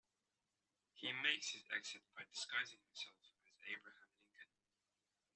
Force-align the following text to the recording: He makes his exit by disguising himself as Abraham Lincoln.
He 0.95 1.11
makes 1.21 1.51
his 1.51 1.61
exit 1.77 2.01
by 2.15 2.23
disguising 2.27 2.79
himself 2.89 3.13
as 3.45 3.53
Abraham 3.69 4.09
Lincoln. 4.17 4.49